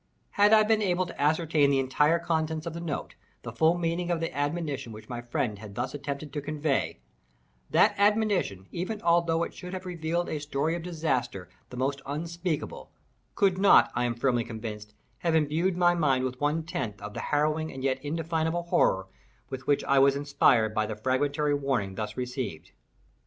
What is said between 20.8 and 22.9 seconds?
the fragmentary warning thus received.